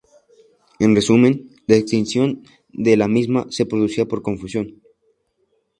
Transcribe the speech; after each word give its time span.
En 0.79 0.95
resumen, 0.95 1.51
la 1.67 1.75
extinción 1.75 2.41
de 2.69 2.97
la 2.97 3.07
misma 3.07 3.45
se 3.51 3.67
producía 3.67 4.07
por 4.07 4.23
confusión. 4.23 4.81